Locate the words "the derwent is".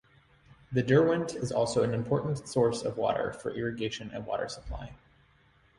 0.71-1.51